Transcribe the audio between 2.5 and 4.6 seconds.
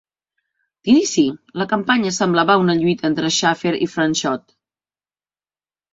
una lluita entre Schaefer i Franchot.